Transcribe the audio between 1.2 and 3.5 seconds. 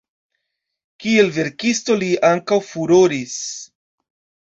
verkisto li ankaŭ furoris.